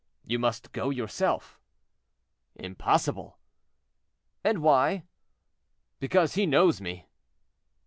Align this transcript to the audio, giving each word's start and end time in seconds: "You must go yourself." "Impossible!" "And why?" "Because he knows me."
"You 0.25 0.39
must 0.39 0.71
go 0.71 0.89
yourself." 0.89 1.59
"Impossible!" 2.55 3.37
"And 4.43 4.63
why?" 4.63 5.03
"Because 5.99 6.33
he 6.33 6.47
knows 6.47 6.81
me." 6.81 7.05